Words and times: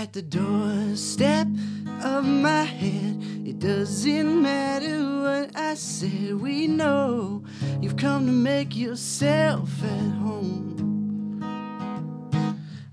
At 0.00 0.14
the 0.14 0.22
doorstep 0.22 1.46
of 2.02 2.24
my 2.24 2.62
head. 2.62 3.18
It 3.44 3.58
doesn't 3.58 4.40
matter 4.40 4.96
what 5.24 5.54
I 5.54 5.74
said. 5.74 6.40
We 6.40 6.66
know 6.66 7.44
you've 7.82 7.98
come 7.98 8.24
to 8.24 8.32
make 8.32 8.74
yourself 8.74 9.68
at 9.84 10.10
home. 10.24 11.42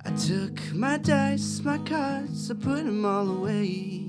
I 0.03 0.11
took 0.27 0.59
my 0.73 0.97
dice, 0.97 1.61
my 1.64 1.77
cards, 1.77 2.52
I 2.52 2.55
put 2.55 2.83
them 2.83 3.05
all 3.05 3.30
away. 3.38 4.03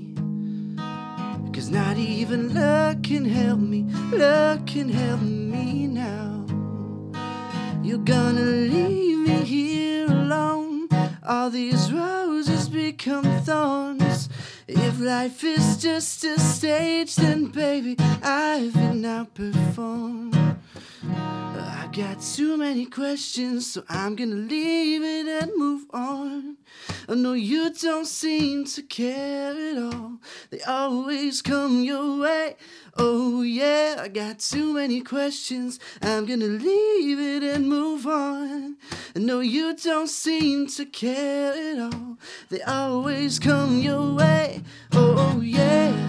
Cause 1.53 1.69
not 1.69 1.97
even 1.97 2.53
luck 2.53 3.03
can 3.03 3.23
help 3.23 3.61
me, 3.61 3.83
luck 4.11 4.67
can 4.67 4.89
help 4.89 5.21
me 5.21 5.87
now. 5.87 6.45
You're 7.81 8.05
gonna 8.13 8.41
leave 8.41 9.19
me 9.19 9.35
here. 9.45 9.78
All 11.29 11.51
these 11.51 11.93
roses 11.93 12.69
become 12.69 13.23
thorns. 13.41 14.29
If 14.67 14.99
life 14.99 15.43
is 15.43 15.77
just 15.77 16.23
a 16.23 16.39
stage, 16.39 17.15
then 17.17 17.45
baby, 17.45 17.95
I've 18.23 18.73
been 18.73 19.03
outperformed. 19.03 20.57
Got 21.91 22.21
too 22.21 22.55
many 22.55 22.85
questions, 22.85 23.73
so 23.73 23.83
I'm 23.89 24.15
gonna 24.15 24.35
leave 24.35 25.01
it 25.01 25.27
and 25.27 25.51
move 25.57 25.85
on. 25.91 26.57
I 27.09 27.15
know 27.15 27.33
you 27.33 27.73
don't 27.73 28.05
seem 28.05 28.65
to 28.65 28.83
care 28.83 29.51
at 29.51 29.77
all. 29.77 30.19
They 30.51 30.61
always 30.61 31.41
come 31.41 31.83
your 31.83 32.19
way. 32.19 32.57
Oh, 32.95 33.41
yeah, 33.41 33.97
I 33.99 34.07
got 34.07 34.37
too 34.37 34.73
many 34.73 35.01
questions. 35.01 35.79
I'm 36.01 36.27
gonna 36.27 36.45
leave 36.45 37.19
it 37.19 37.43
and 37.43 37.67
move 37.67 38.05
on. 38.05 38.77
I 39.15 39.19
know 39.19 39.39
you 39.39 39.75
don't 39.75 40.09
seem 40.09 40.67
to 40.67 40.85
care 40.85 41.53
at 41.53 41.79
all. 41.79 42.17
They 42.49 42.61
always 42.61 43.39
come 43.39 43.79
your 43.79 44.13
way. 44.13 44.61
Oh, 44.93 45.41
yeah. 45.41 46.08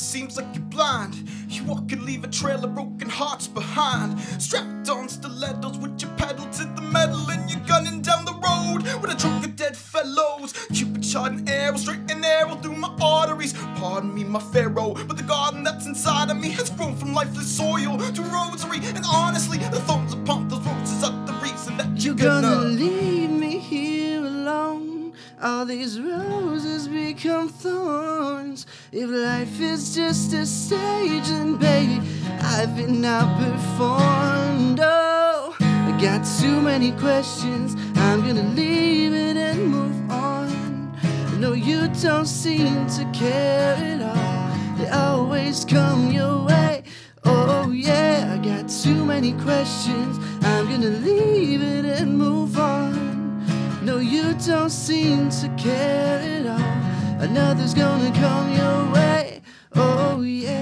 Seems 0.00 0.36
like 0.36 0.46
you're 0.54 0.64
blind. 0.64 1.14
You 1.48 1.64
walk 1.64 1.92
and 1.92 2.02
leave 2.02 2.24
a 2.24 2.28
trail 2.28 2.64
of 2.64 2.74
broken 2.74 3.08
hearts 3.08 3.46
behind. 3.46 4.18
Strapped 4.38 4.88
on 4.88 5.08
stilettos 5.08 5.78
with 5.78 6.00
your 6.00 6.10
pedal 6.16 6.46
to 6.46 6.64
the 6.76 6.82
metal, 6.82 7.30
and 7.30 7.50
you're 7.50 7.66
gunning 7.66 8.00
down 8.02 8.24
the 8.24 8.32
road 8.34 8.82
with 9.00 9.10
a 9.12 9.16
trunk 9.16 9.44
of 9.44 9.56
dead 9.56 9.76
fellows. 9.76 10.52
Cupid 10.72 11.04
shot 11.04 11.32
an 11.32 11.48
arrow, 11.48 11.76
straight 11.76 12.10
an 12.10 12.24
arrow 12.24 12.54
through 12.56 12.76
my 12.76 12.92
arteries. 13.00 13.52
Pardon 13.76 14.14
me, 14.14 14.24
my 14.24 14.40
pharaoh, 14.40 14.94
but 15.06 15.16
the 15.16 15.22
garden 15.22 15.62
that's 15.64 15.86
inside 15.86 16.30
of 16.30 16.36
me 16.38 16.50
has 16.50 16.70
grown 16.70 16.96
from 16.96 17.12
lifeless 17.14 17.50
soil 17.56 17.98
to 17.98 18.22
rosary. 18.22 18.78
And 18.94 19.04
honestly, 19.06 19.58
the 19.58 19.80
thorns 19.80 20.14
upon 20.14 20.48
those 20.48 20.60
roses 20.66 21.04
are 21.04 21.26
the 21.26 21.32
reason 21.42 21.76
that 21.76 21.86
You're 21.88 22.14
you're 22.14 22.14
gonna 22.14 22.48
gonna. 22.48 22.64
leave 22.68 23.30
me 23.30 23.58
here 23.58 24.20
alone. 24.24 25.12
All 25.42 25.64
these 25.64 25.98
roses 25.98 26.86
become 26.88 27.48
thorns. 27.48 28.49
If 28.92 29.08
life 29.08 29.60
is 29.60 29.94
just 29.94 30.32
a 30.32 30.44
stage, 30.44 31.28
then 31.28 31.54
baby, 31.54 32.02
I've 32.42 32.76
been 32.76 33.02
outperformed. 33.02 34.80
Oh, 34.82 35.54
I 35.60 35.96
got 36.02 36.26
too 36.40 36.60
many 36.60 36.90
questions. 36.98 37.76
I'm 37.94 38.20
gonna 38.22 38.52
leave 38.54 39.14
it 39.14 39.36
and 39.36 39.68
move 39.68 40.10
on. 40.10 40.92
No, 41.38 41.52
you 41.52 41.86
don't 42.02 42.26
seem 42.26 42.88
to 42.88 43.04
care 43.12 43.76
at 43.76 44.02
all. 44.02 44.76
They 44.76 44.88
always 44.88 45.64
come 45.64 46.10
your 46.10 46.44
way. 46.44 46.82
Oh, 47.24 47.70
yeah, 47.70 48.34
I 48.34 48.44
got 48.44 48.68
too 48.68 49.04
many 49.04 49.34
questions. 49.34 50.18
I'm 50.42 50.68
gonna 50.68 50.98
leave 51.06 51.62
it 51.62 51.84
and 51.84 52.18
move 52.18 52.58
on. 52.58 53.46
No, 53.84 53.98
you 53.98 54.34
don't 54.44 54.70
seem 54.70 55.30
to 55.30 55.48
care 55.56 56.18
at 56.18 56.46
all. 56.46 56.89
Another's 57.20 57.74
gonna 57.74 58.10
come 58.12 58.50
your 58.56 58.92
way. 58.94 59.42
Oh, 59.74 60.22
yeah. 60.22 60.56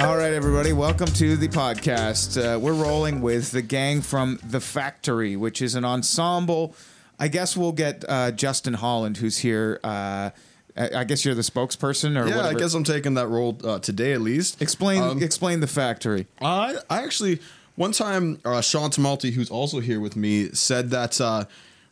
All 0.00 0.16
right, 0.16 0.32
everybody, 0.32 0.72
welcome 0.72 1.06
to 1.06 1.36
the 1.36 1.46
podcast. 1.46 2.36
Uh, 2.36 2.58
we're 2.58 2.72
rolling 2.72 3.22
with 3.22 3.52
the 3.52 3.62
gang 3.62 4.00
from 4.00 4.40
The 4.42 4.58
Factory, 4.58 5.36
which 5.36 5.62
is 5.62 5.76
an 5.76 5.84
ensemble. 5.84 6.74
I 7.16 7.28
guess 7.28 7.56
we'll 7.56 7.70
get 7.70 8.04
uh, 8.08 8.32
Justin 8.32 8.74
Holland, 8.74 9.18
who's 9.18 9.38
here. 9.38 9.78
Uh, 9.84 10.30
I 10.76 11.00
I 11.00 11.04
guess 11.04 11.24
you're 11.24 11.34
the 11.34 11.42
spokesperson, 11.42 12.10
or 12.20 12.28
Yeah, 12.28 12.36
whatever. 12.36 12.56
I 12.56 12.60
guess 12.60 12.74
I'm 12.74 12.84
taking 12.84 13.14
that 13.14 13.28
role 13.28 13.58
uh, 13.64 13.78
today 13.78 14.12
at 14.12 14.20
least. 14.20 14.60
Explain, 14.62 15.02
Um, 15.02 15.22
explain 15.22 15.60
The 15.60 15.66
Factory. 15.66 16.26
I 16.40 16.76
I 16.90 17.02
actually 17.02 17.40
one 17.76 17.92
time 17.92 18.38
uh, 18.44 18.60
Sean 18.60 18.90
Tamalti, 18.90 19.32
who's 19.32 19.50
also 19.50 19.80
here 19.80 20.00
with 20.00 20.16
me, 20.16 20.50
said 20.52 20.90
that 20.90 21.20
uh, 21.20 21.44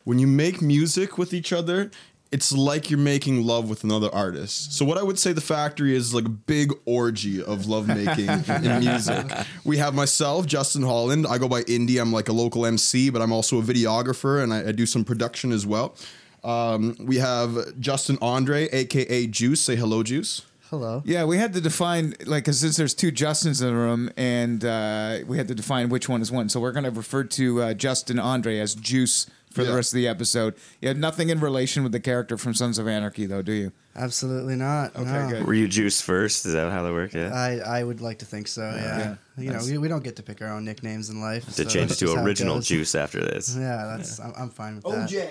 when 0.04 0.18
you 0.18 0.26
make 0.26 0.60
music 0.60 1.16
with 1.18 1.32
each 1.32 1.52
other, 1.52 1.91
it's 2.32 2.52
like 2.52 2.91
you're 2.91 2.98
making 2.98 3.44
love 3.44 3.68
with 3.68 3.82
another 3.82 4.08
artist. 4.14 4.72
So 4.74 4.84
what 4.84 4.98
I 4.98 5.02
would 5.02 5.18
say 5.18 5.32
the 5.32 5.41
factory 5.41 5.97
is 5.97 6.14
like 6.14 6.26
a 6.26 6.28
big 6.28 6.72
orgy 6.84 7.42
of 7.42 7.66
lovemaking 7.66 8.28
in 8.64 8.78
music. 8.80 9.26
We 9.64 9.78
have 9.78 9.94
myself, 9.94 10.47
Justin 10.47 10.82
Holland. 10.82 11.26
I 11.26 11.38
go 11.38 11.48
by 11.48 11.62
Indie. 11.64 12.00
I'm 12.00 12.12
like 12.12 12.28
a 12.28 12.32
local 12.32 12.66
MC, 12.66 13.10
but 13.10 13.20
I'm 13.20 13.32
also 13.32 13.58
a 13.58 13.62
videographer 13.62 14.42
and 14.42 14.54
I, 14.54 14.68
I 14.68 14.72
do 14.72 14.86
some 14.86 15.04
production 15.04 15.50
as 15.50 15.66
well. 15.66 15.97
Um, 16.45 16.97
we 17.01 17.17
have 17.17 17.78
Justin 17.81 18.19
Andre, 18.23 18.69
aka 18.71 19.27
Juice. 19.27 19.61
Say 19.61 19.77
hello, 19.77 20.03
Juice. 20.03 20.43
Hello. 20.71 21.03
Yeah, 21.05 21.25
we 21.25 21.37
had 21.37 21.53
to 21.55 21.61
define 21.61 22.15
like 22.27 22.45
'cause 22.45 22.61
since 22.61 22.77
there's 22.77 22.95
two 22.95 23.11
Justins 23.11 23.61
in 23.61 23.67
the 23.69 23.75
room, 23.75 24.09
and 24.17 24.65
uh, 24.65 25.19
we 25.27 25.37
had 25.37 25.49
to 25.49 25.55
define 25.55 25.89
which 25.89 26.09
one 26.09 26.23
is 26.23 26.31
one. 26.31 26.49
So 26.49 26.61
we're 26.61 26.71
going 26.73 26.84
to 26.84 26.91
refer 26.93 27.25
to 27.25 27.62
uh, 27.62 27.75
Justin 27.75 28.21
Andre 28.21 28.59
as 28.59 28.77
Juice 28.77 29.27
for 29.53 29.65
the 29.65 29.75
rest 29.75 29.93
of 29.93 29.97
the 29.97 30.06
episode. 30.06 30.55
You 30.81 30.89
had 30.89 30.97
nothing 30.97 31.28
in 31.28 31.41
relation 31.41 31.83
with 31.83 31.93
the 31.93 32.01
character 32.01 32.37
from 32.37 32.54
Sons 32.54 32.78
of 32.78 32.86
Anarchy, 32.86 33.27
though, 33.27 33.43
do 33.43 33.53
you? 33.53 33.72
Absolutely 33.97 34.54
not. 34.54 34.95
Okay, 34.95 35.10
no. 35.10 35.28
good. 35.28 35.47
Were 35.47 35.54
you 35.54 35.66
juice 35.66 36.01
first? 36.01 36.47
Is 36.47 36.53
that 36.53 36.71
how 36.71 36.84
that 36.84 36.93
worked? 36.93 37.15
Yeah. 37.15 37.34
I, 37.34 37.81
I 37.81 37.83
would 37.83 38.01
like 38.01 38.21
to 38.21 38.25
think 38.25 38.47
so, 38.47 38.63
yeah. 38.63 39.16
yeah. 39.36 39.43
You 39.43 39.53
know, 39.53 39.59
we, 39.65 39.78
we 39.78 39.89
don't 39.89 40.04
get 40.04 40.16
to 40.16 40.22
pick 40.22 40.41
our 40.41 40.48
own 40.48 40.65
nicknames 40.65 41.10
in 41.10 41.21
life. 41.21 41.45
to 41.47 41.53
so 41.53 41.65
change 41.65 41.91
to 41.95 41.98
just 41.98 42.15
how 42.15 42.22
it 42.22 42.25
original 42.25 42.60
juice 42.60 42.95
after 42.95 43.21
this. 43.21 43.57
Yeah, 43.57 43.86
that's 43.97 44.21
I'm, 44.21 44.33
I'm 44.39 44.51
fine 44.51 44.77
with 44.77 44.84
that. 44.84 45.09
OJ. 45.09 45.28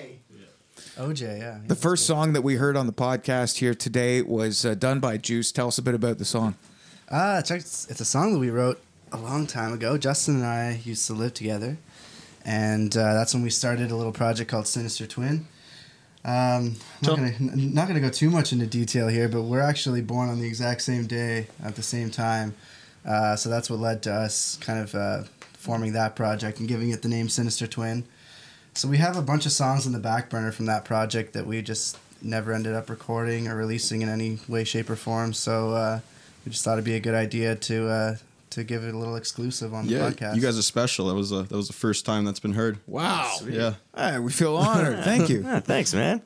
OJ, 0.99 1.39
yeah. 1.39 1.59
The 1.65 1.77
first 1.77 2.05
song 2.05 2.33
that 2.33 2.41
we 2.41 2.55
heard 2.55 2.75
on 2.75 2.85
the 2.85 2.91
podcast 2.91 3.59
here 3.59 3.73
today 3.73 4.21
was 4.21 4.65
uh, 4.65 4.75
done 4.75 4.99
by 4.99 5.15
Juice. 5.15 5.49
Tell 5.49 5.69
us 5.69 5.77
a 5.77 5.81
bit 5.81 5.95
about 5.95 6.17
the 6.17 6.25
song. 6.25 6.55
Ah, 7.09 7.39
it's, 7.39 7.89
it's 7.89 8.01
a 8.01 8.05
song 8.05 8.33
that 8.33 8.39
we 8.39 8.49
wrote 8.49 8.81
a 9.13 9.17
long 9.17 9.47
time 9.47 9.71
ago. 9.71 9.97
Justin 9.97 10.35
and 10.35 10.45
I 10.45 10.81
used 10.83 11.07
to 11.07 11.13
live 11.13 11.33
together, 11.33 11.77
and 12.43 12.95
uh, 12.97 13.13
that's 13.13 13.33
when 13.33 13.43
we 13.43 13.49
started 13.49 13.91
a 13.91 13.95
little 13.95 14.11
project 14.11 14.51
called 14.51 14.67
Sinister 14.67 15.07
Twin. 15.07 15.47
Um, 16.25 16.75
not 17.01 17.15
gonna 17.15 17.33
not 17.39 17.87
gonna 17.87 18.01
go 18.01 18.09
too 18.09 18.29
much 18.29 18.51
into 18.51 18.67
detail 18.67 19.07
here, 19.07 19.29
but 19.29 19.43
we're 19.43 19.61
actually 19.61 20.01
born 20.01 20.27
on 20.27 20.41
the 20.41 20.47
exact 20.47 20.81
same 20.81 21.07
day 21.07 21.47
at 21.63 21.77
the 21.77 21.81
same 21.81 22.11
time, 22.11 22.55
uh, 23.05 23.37
so 23.37 23.49
that's 23.49 23.69
what 23.69 23.79
led 23.79 24.03
to 24.03 24.13
us 24.13 24.57
kind 24.57 24.79
of 24.79 24.93
uh, 24.93 25.23
forming 25.53 25.93
that 25.93 26.17
project 26.17 26.59
and 26.59 26.67
giving 26.67 26.89
it 26.89 27.03
the 27.03 27.07
name 27.07 27.29
Sinister 27.29 27.67
Twin. 27.67 28.03
So 28.79 28.87
we 28.87 28.95
have 28.99 29.17
a 29.17 29.21
bunch 29.21 29.45
of 29.45 29.51
songs 29.51 29.85
in 29.85 29.91
the 29.91 29.99
back 29.99 30.29
burner 30.29 30.53
from 30.53 30.67
that 30.67 30.85
project 30.85 31.33
that 31.33 31.45
we 31.45 31.61
just 31.61 31.97
never 32.21 32.53
ended 32.53 32.75
up 32.75 32.89
recording 32.89 33.49
or 33.49 33.57
releasing 33.57 34.03
in 34.03 34.07
any 34.07 34.39
way, 34.47 34.63
shape, 34.63 34.89
or 34.89 34.95
form. 34.95 35.33
So 35.33 35.71
uh, 35.73 35.99
we 36.45 36.53
just 36.53 36.63
thought 36.63 36.75
it'd 36.75 36.85
be 36.85 36.95
a 36.95 36.99
good 37.01 37.13
idea 37.13 37.57
to 37.57 37.89
uh, 37.89 38.15
to 38.51 38.63
give 38.63 38.85
it 38.85 38.93
a 38.95 38.97
little 38.97 39.17
exclusive 39.17 39.73
on 39.73 39.85
the 39.87 39.95
Yeah, 39.95 40.09
podcast. 40.09 40.35
you 40.37 40.41
guys 40.41 40.57
are 40.57 40.61
special. 40.61 41.07
That 41.07 41.15
was 41.15 41.33
a, 41.33 41.43
that 41.43 41.57
was 41.57 41.67
the 41.67 41.73
first 41.73 42.05
time 42.05 42.23
that's 42.23 42.39
been 42.39 42.53
heard. 42.53 42.79
Wow. 42.87 43.35
Yeah. 43.45 43.73
Hey, 43.93 44.17
we 44.17 44.31
feel 44.31 44.55
honored. 44.55 44.99
Thank 45.03 45.27
you. 45.27 45.43
Ah, 45.45 45.59
thanks, 45.59 45.93
man. 45.93 46.21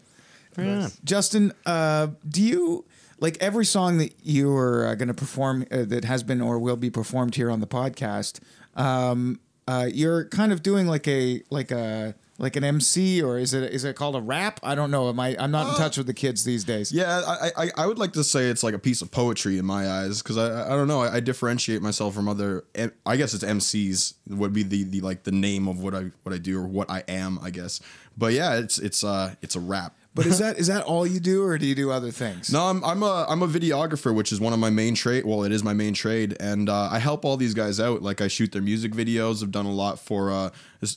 Right 0.55 0.67
on. 0.67 0.91
Justin, 1.03 1.53
uh, 1.65 2.09
do 2.29 2.44
you 2.44 2.85
like 3.19 3.35
every 3.41 3.65
song 3.65 3.97
that 3.97 4.13
you 4.21 4.55
are 4.55 4.85
uh, 4.85 4.94
going 4.94 5.07
to 5.07 5.15
perform 5.15 5.65
uh, 5.71 5.85
that 5.85 6.05
has 6.05 6.21
been 6.21 6.39
or 6.39 6.59
will 6.59 6.77
be 6.77 6.91
performed 6.91 7.33
here 7.33 7.50
on 7.50 7.61
the 7.61 7.67
podcast? 7.67 8.41
Um, 8.75 9.39
uh, 9.67 9.89
you're 9.91 10.25
kind 10.25 10.51
of 10.53 10.61
doing 10.61 10.85
like 10.85 11.07
a 11.07 11.41
like 11.50 11.71
a 11.71 12.13
like 12.39 12.56
an 12.56 12.63
MC 12.63 13.21
or 13.21 13.38
is 13.38 13.53
it 13.53 13.71
is 13.71 13.83
it 13.83 13.95
called 13.95 14.15
a 14.15 14.21
rap? 14.21 14.59
I 14.63 14.75
don't 14.75 14.91
know. 14.91 15.09
Am 15.09 15.19
I? 15.19 15.35
I'm 15.39 15.51
not 15.51 15.69
in 15.69 15.75
touch 15.75 15.97
with 15.97 16.07
the 16.07 16.13
kids 16.13 16.44
these 16.44 16.63
days. 16.63 16.91
Yeah, 16.91 17.21
I, 17.25 17.51
I 17.56 17.71
I 17.77 17.88
would 17.88 18.00
like 18.00 18.13
to 18.13 18.24
say 18.24 18.50
it's 18.50 18.63
like 18.63 18.74
a 18.74 18.80
piece 18.80 19.01
of 19.01 19.12
poetry 19.12 19.57
in 19.57 19.65
my 19.65 19.88
eyes 19.88 20.21
because 20.21 20.38
I 20.38 20.65
I 20.65 20.69
don't 20.69 20.88
know 20.88 21.01
I, 21.01 21.15
I 21.15 21.19
differentiate 21.19 21.81
myself 21.81 22.15
from 22.15 22.27
other 22.27 22.63
I 23.06 23.18
guess 23.18 23.33
it's 23.33 23.44
MCs 23.44 24.15
would 24.30 24.53
be 24.53 24.63
the, 24.63 24.83
the 24.83 25.01
like 25.01 25.24
the 25.24 25.31
name 25.31 25.68
of 25.68 25.81
what 25.81 25.94
I 25.94 26.12
what 26.24 26.33
I 26.33 26.38
do 26.38 26.59
or 26.59 26.68
what 26.68 26.89
I 26.89 27.03
am 27.07 27.39
I 27.41 27.51
guess 27.51 27.80
but 28.18 28.33
yeah 28.33 28.56
it's 28.56 28.79
it's 28.79 29.03
uh 29.03 29.36
it's 29.41 29.56
a 29.56 29.59
rap 29.59 29.95
But 30.15 30.27
is 30.27 30.38
that 30.39 30.60
is 30.60 30.68
that 30.68 30.83
all 30.83 31.07
you 31.07 31.19
do, 31.19 31.44
or 31.44 31.57
do 31.57 31.65
you 31.65 31.74
do 31.74 31.89
other 31.89 32.12
things? 32.12 32.51
no 32.54 32.65
I'm 32.65 32.83
I'm 32.83 33.01
a 33.01 33.25
I'm 33.27 33.42
a 33.42 33.48
videographer 33.48 34.13
which 34.13 34.31
is 34.31 34.39
one 34.39 34.54
of 34.54 34.60
my 34.60 34.69
main 34.69 34.94
trade 34.95 35.25
well 35.25 35.44
it 35.44 35.51
is 35.51 35.63
my 35.63 35.74
main 35.74 35.94
trade 35.95 36.38
and 36.39 36.69
uh, 36.69 36.89
I 36.92 37.00
help 37.00 37.25
all 37.25 37.36
these 37.36 37.54
guys 37.56 37.80
out 37.80 38.01
like 38.04 38.21
I 38.21 38.27
shoot 38.27 38.51
their 38.51 38.62
music 38.62 38.92
videos 38.92 39.42
I've 39.42 39.51
done 39.51 39.65
a 39.65 39.71
lot 39.71 39.98
for 40.00 40.31
uh 40.31 40.50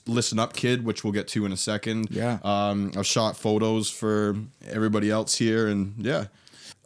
Listen 0.07 0.39
Up 0.39 0.53
Kid 0.53 0.85
which 0.85 1.03
we'll 1.03 1.13
get 1.15 1.29
to 1.29 1.47
in 1.47 1.53
a 1.53 1.57
second 1.57 2.09
Yeah. 2.11 2.39
um 2.45 2.93
I've 2.97 3.07
shot 3.07 3.37
photos 3.37 3.89
for 3.91 4.37
everybody 4.69 5.11
else 5.11 5.37
here 5.37 5.67
and 5.69 5.95
yeah. 5.99 6.27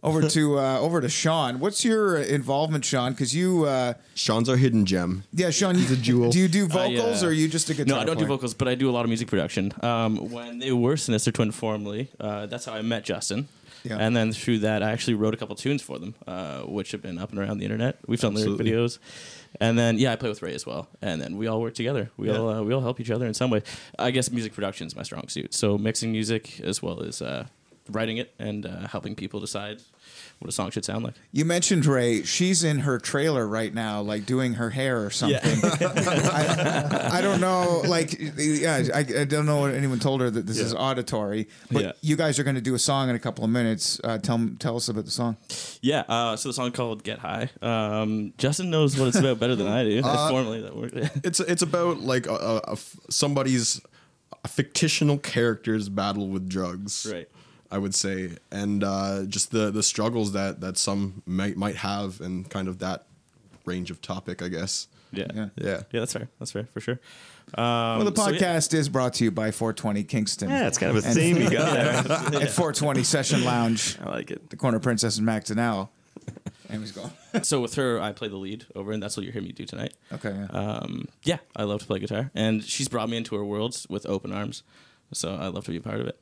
Over 0.02 0.26
to 0.28 0.58
uh, 0.58 0.78
over 0.80 1.00
to 1.02 1.08
Sean. 1.10 1.60
What's 1.60 1.84
your 1.84 2.16
involvement, 2.16 2.86
Sean? 2.86 3.12
Because 3.12 3.34
you, 3.34 3.64
uh, 3.66 3.94
Sean's 4.14 4.48
our 4.48 4.56
hidden 4.56 4.86
gem. 4.86 5.24
yeah, 5.32 5.50
Sean, 5.50 5.76
you, 5.78 5.84
a 5.92 5.96
jewel. 5.96 6.30
do 6.30 6.38
you 6.38 6.48
do 6.48 6.64
I, 6.64 6.68
vocals 6.68 7.22
uh, 7.22 7.26
or 7.26 7.28
are 7.28 7.32
you 7.32 7.48
just 7.48 7.68
a 7.68 7.74
guitar? 7.74 7.96
No, 7.96 8.00
I 8.00 8.04
don't 8.04 8.18
do 8.18 8.24
vocals, 8.24 8.54
but 8.54 8.66
I 8.66 8.74
do 8.74 8.88
a 8.88 8.92
lot 8.92 9.02
of 9.04 9.08
music 9.08 9.28
production. 9.28 9.72
Um, 9.82 10.30
when 10.30 10.58
they 10.58 10.72
were 10.72 10.96
Sinister 10.96 11.30
Twin 11.30 11.50
formerly, 11.50 12.08
uh, 12.18 12.46
that's 12.46 12.64
how 12.64 12.72
I 12.72 12.80
met 12.82 13.04
Justin. 13.04 13.48
Yeah. 13.84 13.96
And 13.98 14.14
then 14.14 14.32
through 14.32 14.58
that, 14.60 14.82
I 14.82 14.90
actually 14.90 15.14
wrote 15.14 15.32
a 15.34 15.36
couple 15.38 15.54
tunes 15.56 15.80
for 15.82 15.98
them, 15.98 16.14
uh, 16.26 16.60
which 16.62 16.92
have 16.92 17.00
been 17.02 17.18
up 17.18 17.30
and 17.30 17.38
around 17.38 17.58
the 17.58 17.64
internet. 17.64 17.96
We've 18.06 18.20
done 18.20 18.34
lyric 18.34 18.58
videos, 18.60 18.98
and 19.60 19.78
then 19.78 19.98
yeah, 19.98 20.12
I 20.12 20.16
play 20.16 20.28
with 20.28 20.42
Ray 20.42 20.54
as 20.54 20.66
well. 20.66 20.88
And 21.02 21.20
then 21.20 21.36
we 21.36 21.46
all 21.46 21.60
work 21.60 21.74
together. 21.74 22.10
We 22.16 22.28
Yeah. 22.30 22.38
all 22.38 22.48
uh, 22.48 22.62
we 22.62 22.72
all 22.72 22.80
help 22.82 23.00
each 23.00 23.10
other 23.10 23.26
in 23.26 23.34
some 23.34 23.50
way. 23.50 23.62
I 23.98 24.10
guess 24.12 24.30
music 24.30 24.54
production 24.54 24.86
is 24.86 24.96
my 24.96 25.02
strong 25.02 25.28
suit. 25.28 25.52
So 25.52 25.76
mixing 25.76 26.10
music 26.12 26.60
as 26.60 26.82
well 26.82 27.02
as 27.02 27.20
uh, 27.22 27.46
writing 27.92 28.16
it 28.18 28.34
and 28.38 28.66
uh, 28.66 28.88
helping 28.88 29.14
people 29.14 29.40
decide 29.40 29.80
what 30.38 30.48
a 30.48 30.52
song 30.52 30.70
should 30.70 30.84
sound 30.84 31.04
like. 31.04 31.14
You 31.32 31.44
mentioned 31.44 31.84
Ray. 31.86 32.22
She's 32.22 32.64
in 32.64 32.80
her 32.80 32.98
trailer 32.98 33.46
right 33.46 33.72
now, 33.74 34.00
like 34.00 34.24
doing 34.24 34.54
her 34.54 34.70
hair 34.70 35.04
or 35.04 35.10
something. 35.10 35.60
I, 35.62 37.10
I 37.14 37.20
don't 37.20 37.40
know. 37.40 37.82
Like, 37.86 38.16
yeah, 38.38 38.82
I, 38.94 39.00
I 39.00 39.24
don't 39.24 39.44
know 39.46 39.60
what 39.60 39.74
anyone 39.74 39.98
told 39.98 40.20
her 40.20 40.30
that 40.30 40.46
this 40.46 40.58
is 40.58 40.74
auditory. 40.74 41.48
But 41.70 41.82
Yeah. 41.82 41.92
you 42.00 42.16
guys 42.16 42.38
are 42.38 42.44
going 42.44 42.54
to 42.56 42.60
do 42.62 42.74
a 42.74 42.78
song 42.78 43.08
in 43.10 43.16
a 43.16 43.18
couple 43.18 43.44
of 43.44 43.50
minutes. 43.50 44.00
Uh, 44.02 44.18
tell 44.18 44.40
tell 44.58 44.76
us 44.76 44.88
about 44.88 45.04
the 45.04 45.10
song. 45.10 45.36
Yeah, 45.82 46.00
uh, 46.08 46.36
so 46.36 46.48
the 46.48 46.52
song 46.54 46.72
called 46.72 47.02
"Get 47.04 47.18
High." 47.18 47.50
Um, 47.62 48.32
Justin 48.38 48.70
knows 48.70 48.98
what 48.98 49.08
it's 49.08 49.18
about 49.18 49.38
better 49.40 49.56
than 49.56 49.66
I 49.66 49.84
do. 49.84 50.02
Formally, 50.30 50.60
that 50.62 50.76
worked. 50.76 50.94
It's 51.24 51.40
it's 51.40 51.62
about 51.62 52.00
like 52.00 52.26
a, 52.26 52.34
a- 52.34 52.56
a 52.68 52.72
f- 52.72 52.96
somebody's 53.10 53.80
a 54.44 54.48
fictional 54.48 55.18
character's 55.18 55.88
battle 55.88 56.28
with 56.28 56.48
drugs. 56.48 57.10
Right. 57.12 57.28
I 57.70 57.78
would 57.78 57.94
say, 57.94 58.30
and 58.50 58.82
uh, 58.82 59.24
just 59.26 59.50
the 59.50 59.70
the 59.70 59.82
struggles 59.82 60.32
that 60.32 60.60
that 60.60 60.76
some 60.76 61.22
might 61.26 61.56
might 61.56 61.76
have, 61.76 62.20
and 62.20 62.48
kind 62.48 62.68
of 62.68 62.78
that 62.80 63.06
range 63.64 63.90
of 63.90 64.00
topic, 64.02 64.42
I 64.42 64.48
guess. 64.48 64.88
yeah. 65.12 65.26
Yeah. 65.34 65.48
Yeah. 65.56 65.82
Yeah, 65.92 66.00
that's 66.00 66.12
fair. 66.12 66.28
That's 66.38 66.52
fair 66.52 66.64
for 66.64 66.80
sure. 66.80 66.98
Well, 67.56 68.04
the 68.04 68.14
so 68.14 68.30
yeah. 68.30 68.38
podcast 68.38 68.74
is 68.74 68.88
brought 68.88 69.14
to 69.14 69.24
you 69.24 69.30
by 69.30 69.50
420 69.50 70.04
Kingston. 70.04 70.50
Yeah, 70.50 70.68
it's 70.68 70.78
kind 70.78 70.96
of 70.96 71.04
a 71.04 71.08
theme 71.08 71.36
you 71.36 71.50
got 71.50 71.72
there. 71.72 72.42
at 72.42 72.50
420 72.50 73.02
Session 73.02 73.44
Lounge, 73.44 73.98
I 74.00 74.08
like 74.08 74.30
it. 74.30 74.50
the 74.50 74.56
corner 74.56 74.78
Princess 74.78 75.18
and 75.18 75.26
Macdonell. 75.26 75.88
And 76.68 76.80
he's 76.80 76.92
gone. 76.92 77.10
So 77.42 77.60
with 77.60 77.74
her, 77.74 78.00
I 78.00 78.12
play 78.12 78.26
the 78.26 78.36
lead 78.36 78.66
over, 78.74 78.90
and 78.90 79.00
that's 79.00 79.16
what 79.16 79.22
you're 79.22 79.32
hearing 79.32 79.46
me 79.46 79.52
do 79.52 79.64
tonight. 79.64 79.94
Okay. 80.12 80.34
Yeah. 80.34 80.46
Um, 80.46 81.06
yeah, 81.22 81.38
I 81.54 81.62
love 81.62 81.80
to 81.80 81.86
play 81.86 82.00
guitar, 82.00 82.32
and 82.34 82.62
she's 82.64 82.88
brought 82.88 83.08
me 83.08 83.16
into 83.16 83.36
her 83.36 83.44
worlds 83.44 83.86
with 83.88 84.04
open 84.06 84.32
arms. 84.32 84.64
So 85.12 85.34
I 85.34 85.46
love 85.46 85.64
to 85.66 85.70
be 85.70 85.76
a 85.76 85.80
part 85.80 86.00
of 86.00 86.06
it. 86.08 86.18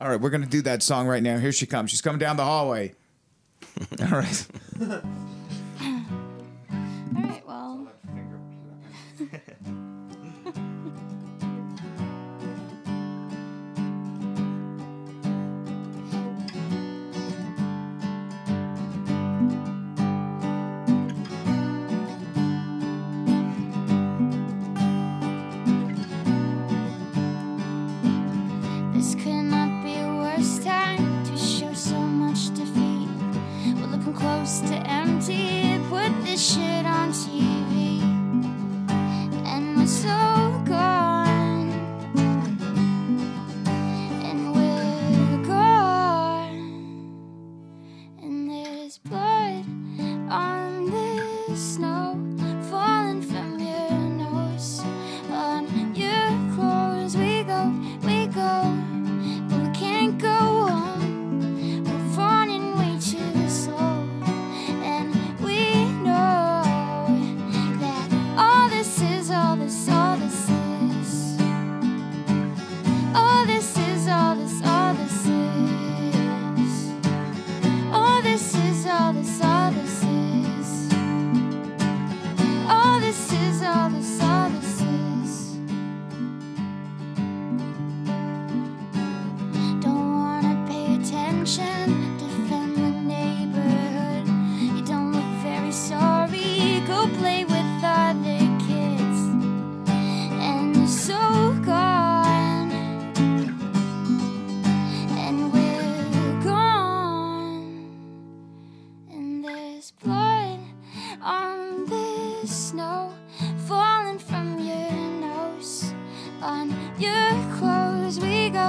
All 0.00 0.08
right, 0.08 0.20
we're 0.20 0.30
gonna 0.30 0.46
do 0.46 0.62
that 0.62 0.82
song 0.82 1.06
right 1.06 1.22
now. 1.22 1.38
Here 1.38 1.52
she 1.52 1.66
comes. 1.66 1.90
She's 1.90 2.00
coming 2.00 2.18
down 2.18 2.36
the 2.36 2.44
hallway. 2.44 2.94
All 4.00 4.06
right. 4.08 4.46
All 4.80 4.86
right, 4.86 5.02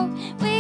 we 0.08 0.51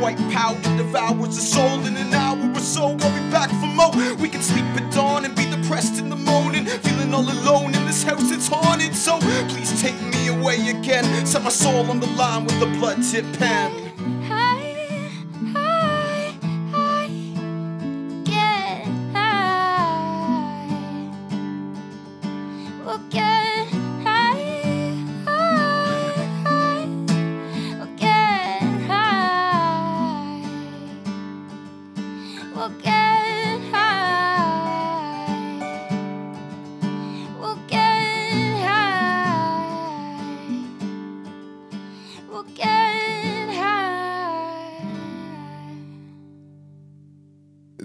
White 0.00 0.16
powder 0.30 0.76
devours 0.78 1.36
the 1.36 1.42
soul 1.42 1.84
in 1.84 1.94
an 1.94 2.14
hour 2.14 2.50
or 2.56 2.60
so. 2.60 2.84
I'll 2.84 2.96
be 2.96 3.30
back 3.30 3.50
for 3.50 3.66
more. 3.66 4.14
We 4.16 4.30
can 4.30 4.40
sleep 4.40 4.64
at 4.64 4.90
dawn 4.90 5.26
and 5.26 5.36
be 5.36 5.44
depressed 5.44 6.00
in 6.00 6.08
the 6.08 6.16
morning. 6.16 6.64
Feeling 6.64 7.12
all 7.12 7.30
alone 7.30 7.74
in 7.74 7.84
this 7.84 8.02
house, 8.02 8.32
it's 8.32 8.48
haunted. 8.48 8.94
So 8.94 9.18
please 9.18 9.78
take 9.82 10.00
me 10.00 10.28
away 10.28 10.70
again. 10.70 11.04
Set 11.26 11.42
my 11.42 11.50
soul 11.50 11.90
on 11.90 12.00
the 12.00 12.06
line 12.16 12.46
with 12.46 12.58
the 12.60 12.66
blood 12.78 13.02
tip 13.02 13.26
pen. 13.38 13.89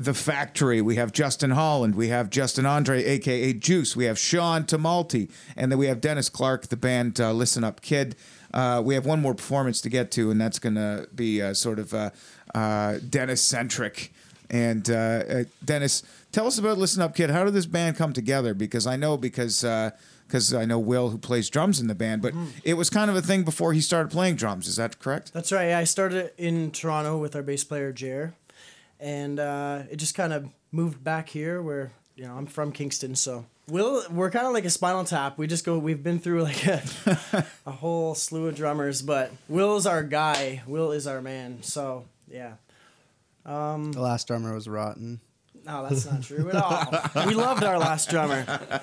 The 0.06 0.14
Factory. 0.14 0.82
We 0.82 0.96
have 0.96 1.12
Justin 1.12 1.52
Holland. 1.52 1.96
We 1.96 2.08
have 2.10 2.30
Justin 2.30 2.66
Andre, 2.66 3.04
aka 3.04 3.54
Juice. 3.54 3.96
We 3.96 4.06
have 4.06 4.18
Sean 4.18 4.64
Tamalti, 4.64 5.30
and 5.58 5.72
then 5.72 5.80
we 5.80 5.88
have 5.88 6.00
Dennis 6.00 6.30
Clark, 6.30 6.68
the 6.68 6.78
band 6.78 7.20
uh, 7.20 7.34
Listen 7.34 7.64
Up 7.64 7.82
Kid. 7.82 8.16
Uh, 8.54 8.82
we 8.86 8.94
have 8.94 9.06
one 9.06 9.22
more 9.22 9.34
performance 9.34 9.82
to 9.82 9.90
get 9.90 10.12
to, 10.12 10.32
and 10.32 10.40
that's 10.40 10.60
going 10.60 10.76
to 10.76 11.10
be 11.14 11.42
uh, 11.42 11.54
sort 11.54 11.80
of 11.80 11.94
uh, 11.94 12.12
uh, 12.54 13.00
Dennis 13.10 13.42
centric. 13.42 14.14
And 14.50 14.90
uh, 14.90 14.94
uh, 14.94 15.44
Dennis, 15.64 16.04
tell 16.32 16.48
us 16.48 16.58
about 16.58 16.78
Listen 16.78 17.02
Up 17.02 17.16
Kid. 17.16 17.32
How 17.32 17.44
did 17.44 17.54
this 17.54 17.66
band 17.66 17.98
come 17.98 18.14
together? 18.14 18.54
Because 18.54 18.88
I 18.88 18.96
know 18.96 19.18
because. 19.18 19.66
because 20.28 20.54
I 20.54 20.66
know 20.66 20.80
Will, 20.80 21.10
who 21.10 21.18
plays 21.20 21.50
drums 21.52 21.80
in 21.80 21.88
the 21.88 21.94
band, 21.96 22.22
but 22.22 22.34
it 22.64 22.74
was 22.76 22.90
kind 22.90 23.12
of 23.12 23.16
a 23.18 23.22
thing 23.22 23.44
before 23.44 23.74
he 23.74 23.82
started 23.82 24.12
playing 24.12 24.38
drums. 24.38 24.68
Is 24.68 24.76
that 24.78 24.98
correct? 25.00 25.34
That's 25.34 25.52
right. 25.52 25.74
I 25.74 25.84
started 25.84 26.32
in 26.38 26.72
Toronto 26.72 27.18
with 27.20 27.36
our 27.36 27.44
bass 27.44 27.64
player 27.64 27.92
Jer, 27.92 28.34
and 29.00 29.40
uh, 29.40 29.84
it 29.90 29.98
just 29.98 30.16
kind 30.16 30.34
of 30.34 30.48
moved 30.72 31.04
back 31.04 31.30
here 31.30 31.62
where 31.62 31.92
you 32.16 32.26
know 32.26 32.36
I'm 32.36 32.46
from 32.46 32.72
Kingston, 32.72 33.16
so 33.16 33.46
Will 33.68 34.04
we're 34.12 34.30
kind 34.30 34.46
of 34.46 34.54
like 34.54 34.66
a 34.66 34.70
Spinal 34.70 35.04
Tap. 35.04 35.38
We 35.38 35.48
just 35.48 35.66
go. 35.66 35.78
We've 35.78 36.02
been 36.04 36.20
through 36.20 36.44
like 36.44 36.66
a, 36.68 36.84
a 37.66 37.72
whole 37.72 38.16
slew 38.16 38.48
of 38.48 38.56
drummers, 38.56 39.02
but 39.02 39.32
Will's 39.48 39.86
our 39.86 40.04
guy. 40.04 40.62
Will 40.68 40.92
is 40.92 41.08
our 41.08 41.22
man. 41.22 41.64
So 41.64 42.06
yeah. 42.28 42.54
The 43.46 43.92
last 43.96 44.28
drummer 44.28 44.54
was 44.54 44.68
rotten. 44.68 45.20
No, 45.66 45.88
that's 45.88 46.06
not 46.06 46.24
true 46.24 46.50
at 46.50 46.56
all. 46.56 47.26
we 47.28 47.34
loved 47.34 47.64
our 47.64 47.78
last 47.80 48.10
drummer. 48.10 48.46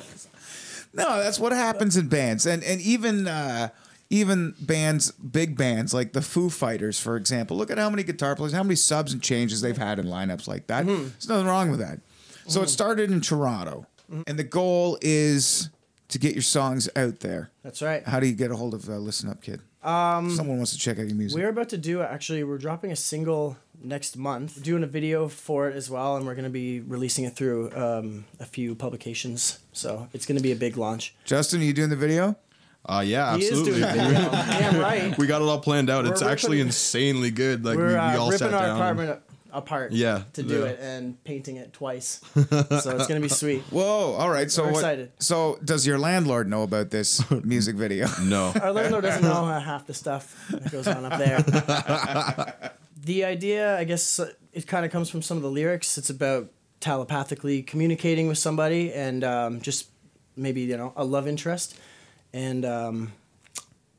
No, 0.95 1.23
that's 1.23 1.39
what 1.39 1.53
happens 1.53 1.97
in 1.97 2.09
bands, 2.09 2.45
and 2.45 2.63
and 2.63 2.79
even 2.83 3.27
uh, 3.27 3.71
even 4.13 4.55
bands, 4.61 5.11
big 5.13 5.57
bands 5.57 5.95
like 5.95 6.13
the 6.13 6.21
Foo 6.21 6.51
Fighters, 6.51 7.01
for 7.01 7.17
example. 7.17 7.57
Look 7.57 7.71
at 7.71 7.79
how 7.79 7.89
many 7.89 8.03
guitar 8.03 8.37
players, 8.37 8.53
how 8.53 8.63
many 8.63 8.77
subs 8.77 9.15
and 9.15 9.23
changes 9.23 9.63
they've 9.63 9.77
had 9.77 9.99
in 9.99 10.05
lineups 10.07 10.47
like 10.47 10.67
that. 10.67 10.87
There's 10.87 11.29
nothing 11.29 11.47
wrong 11.47 11.71
with 11.71 11.81
that. 11.81 12.01
So 12.47 12.63
it 12.63 12.69
started 12.69 13.11
in 13.11 13.23
Toronto, 13.23 13.87
and 14.27 14.39
the 14.39 14.45
goal 14.45 14.99
is 15.01 15.71
to 16.09 16.19
get 16.19 16.35
your 16.35 16.43
songs 16.43 16.91
out 16.95 17.21
there. 17.21 17.51
That's 17.63 17.81
right. 17.81 18.07
How 18.07 18.21
do 18.21 18.27
you 18.27 18.35
get 18.35 18.51
a 18.51 18.57
hold 18.57 18.75
of 18.75 18.87
uh, 18.87 18.99
Listen 18.99 19.31
Up 19.31 19.41
Kid? 19.41 19.63
Um, 19.83 20.31
Someone 20.31 20.59
wants 20.59 20.73
to 20.73 20.79
check 20.79 20.99
out 20.99 21.07
your 21.07 21.17
music. 21.17 21.37
We're 21.39 21.49
about 21.49 21.71
to 21.71 21.79
do 21.79 22.03
actually. 22.03 22.45
We're 22.45 22.59
dropping 22.59 22.93
a 22.93 22.97
single 22.97 23.57
next 23.83 24.17
month. 24.19 24.59
We're 24.59 24.63
doing 24.63 24.83
a 24.83 24.87
video 24.87 25.27
for 25.27 25.69
it 25.71 25.75
as 25.75 25.89
well, 25.89 26.17
and 26.17 26.27
we're 26.27 26.35
going 26.35 26.45
to 26.45 26.51
be 26.51 26.81
releasing 26.81 27.25
it 27.25 27.35
through 27.35 27.73
um, 27.75 28.27
a 28.39 28.45
few 28.45 28.75
publications. 28.75 29.59
So 29.73 30.09
it's 30.13 30.27
going 30.27 30.37
to 30.37 30.43
be 30.43 30.53
a 30.53 30.57
big 30.57 30.77
launch. 30.77 31.15
Justin, 31.25 31.63
are 31.63 31.65
you 31.65 31.73
doing 31.73 31.89
the 31.91 31.97
video? 31.97 32.37
Uh, 32.85 33.03
yeah, 33.07 33.37
He 33.37 33.45
is 33.45 33.51
absolutely. 33.51 33.81
doing 33.81 33.85
a 33.85 34.09
video. 34.09 34.31
Damn 34.31 34.81
right. 34.81 35.17
we 35.19 35.27
got 35.27 35.41
it 35.43 35.45
all 35.47 35.61
planned 35.61 35.89
out. 35.89 36.05
We're 36.05 36.11
it's 36.13 36.23
actually 36.23 36.57
ripping- 36.59 36.69
insanely 36.69 37.31
good. 37.31 37.65
Like 37.65 37.77
we, 37.77 37.83
We're 37.85 37.91
we 37.91 37.95
uh, 37.97 38.19
all 38.19 38.27
ripping 38.31 38.39
sat 38.49 38.55
our 38.55 38.67
down. 38.67 38.77
apartment 38.77 39.11
a- 39.11 39.57
apart. 39.59 39.93
Yeah, 39.93 40.23
To 40.33 40.43
do 40.43 40.61
yeah. 40.61 40.65
it 40.67 40.81
and 40.81 41.23
painting 41.25 41.57
it 41.57 41.73
twice. 41.73 42.21
so 42.35 42.43
it's 42.51 42.85
going 43.07 43.09
to 43.09 43.21
be 43.21 43.29
sweet. 43.29 43.61
Whoa! 43.71 44.15
All 44.15 44.31
right. 44.31 44.51
So 44.51 44.63
We're 44.65 44.73
what? 44.73 44.79
excited. 44.81 45.13
So 45.21 45.59
does 45.65 45.87
your 45.87 45.99
landlord 45.99 46.49
know 46.49 46.63
about 46.65 46.91
this 46.91 47.23
music 47.45 47.77
video? 47.77 48.09
No. 48.23 48.53
Our 48.61 48.73
landlord 48.73 49.05
doesn't 49.05 49.23
know 49.23 49.45
uh, 49.45 49.61
half 49.61 49.87
the 49.87 49.95
stuff 49.95 50.49
that 50.51 50.73
goes 50.73 50.89
on 50.89 51.05
up 51.05 51.19
there. 51.19 52.73
the 53.05 53.25
idea, 53.25 53.79
I 53.79 53.85
guess, 53.85 54.19
uh, 54.19 54.33
it 54.53 54.67
kind 54.67 54.85
of 54.85 54.91
comes 54.93 55.09
from 55.11 55.23
some 55.23 55.37
of 55.37 55.43
the 55.43 55.51
lyrics. 55.51 55.99
It's 55.99 56.11
about 56.11 56.49
telepathically 56.81 57.63
communicating 57.63 58.27
with 58.27 58.39
somebody 58.39 58.93
and 58.93 59.23
um, 59.23 59.61
just 59.61 59.89
maybe 60.37 60.63
you 60.63 60.77
know 60.77 60.93
a 60.97 61.05
love 61.05 61.29
interest, 61.29 61.79
and 62.33 62.65
um, 62.65 63.13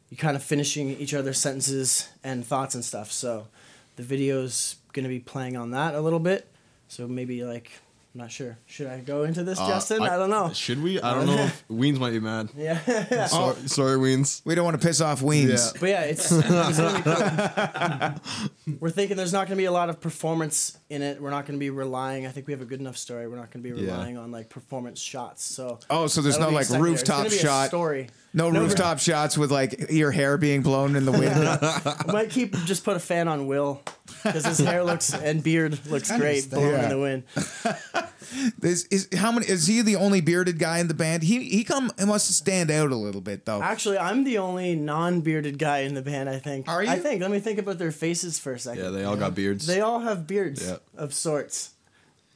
you 0.09 0.17
kind 0.17 0.35
of 0.35 0.43
finishing 0.43 0.89
each 0.89 1.13
other's 1.13 1.37
sentences 1.39 2.09
and 2.23 2.45
thoughts 2.45 2.75
and 2.75 2.83
stuff. 2.85 3.11
So 3.11 3.47
the 3.95 4.03
video's 4.03 4.75
gonna 4.93 5.07
be 5.09 5.19
playing 5.19 5.57
on 5.57 5.71
that 5.71 5.95
a 5.95 6.01
little 6.01 6.19
bit. 6.19 6.47
So 6.87 7.07
maybe 7.07 7.43
like. 7.43 7.71
I'm 8.15 8.21
not 8.21 8.31
sure. 8.31 8.59
Should 8.67 8.85
I 8.85 8.99
go 8.99 9.23
into 9.23 9.43
this, 9.43 9.59
Uh, 9.59 9.67
Justin? 9.69 10.03
I, 10.03 10.17
don't 10.17 10.29
know. 10.29 10.51
Should 10.53 10.83
we? 10.83 11.01
I 11.01 11.15
don't 11.15 11.25
know. 11.25 11.45
if 11.45 11.67
Weens 11.71 11.97
might 11.97 12.11
be 12.11 12.19
mad. 12.19 12.47
Yeah. 12.55 12.77
Sorry, 13.25 13.55
sorry 13.67 13.97
Weens. 13.97 14.43
We 14.45 14.53
don't 14.53 14.63
want 14.65 14.79
to 14.79 14.87
piss 14.87 15.01
off 15.01 15.21
Weens. 15.21 15.73
Yeah. 15.73 15.79
But 15.79 15.89
yeah, 15.89 16.01
it's, 16.01 16.31
it's 16.31 16.47
gonna 16.47 18.21
cool. 18.65 18.75
We're 18.79 18.91
thinking 18.91 19.17
there's 19.17 19.33
not 19.33 19.47
going 19.47 19.55
to 19.57 19.61
be 19.61 19.65
a 19.65 19.71
lot 19.71 19.89
of 19.89 19.99
performance 19.99 20.77
in 20.91 21.01
it. 21.01 21.19
We're 21.19 21.31
not 21.31 21.47
going 21.47 21.57
to 21.57 21.59
be 21.59 21.71
relying. 21.71 22.27
I 22.27 22.29
think 22.29 22.45
we 22.45 22.53
have 22.53 22.61
a 22.61 22.65
good 22.65 22.79
enough 22.79 22.97
story. 22.97 23.27
We're 23.27 23.35
not 23.37 23.49
going 23.49 23.63
to 23.63 23.73
be 23.75 23.81
Yeah. 23.81 23.93
relying 23.93 24.17
on 24.19 24.31
like 24.31 24.47
performance 24.47 24.99
shots. 24.99 25.43
So 25.43 25.79
Oh, 25.89 26.05
so 26.05 26.21
there's 26.21 26.37
no 26.37 26.49
like 26.49 26.65
secondary. 26.65 26.91
It's 26.93 27.01
rooftop 27.01 27.23
gonna 27.25 27.35
a 27.35 27.39
shot. 27.39 27.67
story. 27.69 28.09
No, 28.35 28.49
rooftop 28.49 28.99
shots 28.99 29.37
with 29.37 29.51
like 29.51 29.91
your 29.91 30.11
hair 30.11 30.37
being 30.37 30.61
blown 30.63 30.95
in 30.95 31.05
the 31.05 31.11
wind. 31.21 31.33
I 31.35 32.11
might 32.11 32.29
keep 32.31 32.55
just 32.65 32.83
put 32.83 32.97
a 32.97 32.99
fan 32.99 33.27
on 33.27 33.45
Will 33.45 33.81
because 34.23 34.45
his 34.45 34.57
hair 34.59 34.83
looks 34.83 35.13
and 35.13 35.43
beard 35.43 35.79
looks 35.87 36.09
great 36.11 36.49
blowing 36.49 36.71
Yeah. 36.71 36.83
in 36.83 36.89
the 36.89 36.99
wind. 36.99 37.23
is, 38.63 38.85
is 38.85 39.07
how 39.15 39.31
many? 39.31 39.45
Is 39.47 39.67
he 39.67 39.81
the 39.81 39.95
only 39.97 40.21
bearded 40.21 40.57
guy 40.59 40.79
in 40.79 40.87
the 40.87 40.93
band? 40.93 41.23
He 41.23 41.43
he 41.43 41.63
come. 41.63 41.91
He 41.99 42.05
must 42.05 42.31
stand 42.33 42.71
out 42.71 42.91
a 42.91 42.95
little 42.95 43.21
bit 43.21 43.45
though. 43.45 43.61
Actually, 43.61 43.97
I'm 43.99 44.23
the 44.23 44.39
only 44.39 44.75
non-bearded 44.75 45.59
guy 45.59 45.79
in 45.79 45.93
the 45.93 46.01
band. 46.01 46.29
I 46.29 46.39
think. 46.39 46.67
Are 46.67 46.83
you? 46.83 46.89
I 46.89 46.97
think. 46.99 47.21
Let 47.21 47.31
me 47.31 47.39
think 47.39 47.59
about 47.59 47.77
their 47.77 47.91
faces 47.91 48.39
for 48.39 48.53
a 48.53 48.59
second. 48.59 48.83
Yeah, 48.83 48.89
they 48.89 49.03
all 49.03 49.15
got 49.15 49.35
beards. 49.35 49.67
They 49.67 49.81
all 49.81 49.99
have 49.99 50.25
beards 50.25 50.65
Yeah. 50.65 50.77
of 50.95 51.13
sorts. 51.13 51.72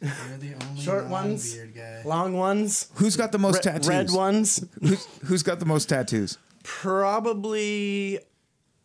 You're 0.02 0.12
the 0.40 0.54
only 0.70 0.82
Short 0.82 1.08
ones. 1.08 1.56
non-beard 1.56 1.76
guy. 1.76 2.02
Long 2.08 2.34
ones, 2.34 2.88
Who's 2.96 3.16
got 3.18 3.32
the 3.32 3.40
most 3.40 3.56
re- 3.66 3.72
tattoos? 3.72 3.88
red 3.88 4.12
ones. 4.12 4.64
Who's, 4.80 5.06
who's 5.26 5.44
got 5.44 5.60
the 5.60 5.66
most 5.66 5.90
tattoos? 5.90 6.38
Probably, 6.64 8.20